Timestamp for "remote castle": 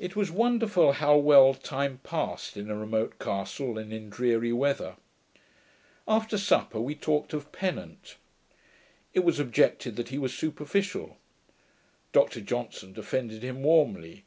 2.74-3.78